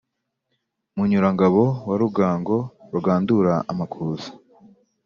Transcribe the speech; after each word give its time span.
munyurangabo 0.95 1.61
wa 1.87 1.95
rugango, 2.01 2.57
rugandura 2.93 3.53
amakuza, 3.71 4.29